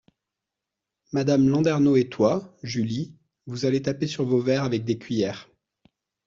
[1.11, 3.13] Madame Landernau et toi, Julie,
[3.45, 5.43] vous allez taper sur vos verres avec des cuillers…